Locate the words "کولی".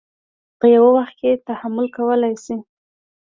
1.97-2.33